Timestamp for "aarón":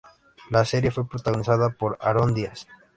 2.01-2.33